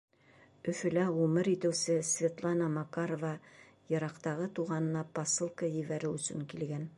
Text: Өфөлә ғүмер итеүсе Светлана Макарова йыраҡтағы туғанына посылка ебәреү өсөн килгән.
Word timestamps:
Өфөлә 0.71 1.01
ғүмер 1.17 1.49
итеүсе 1.51 1.97
Светлана 2.11 2.69
Макарова 2.77 3.31
йыраҡтағы 3.95 4.49
туғанына 4.61 5.05
посылка 5.21 5.71
ебәреү 5.77 6.19
өсөн 6.23 6.49
килгән. 6.55 6.89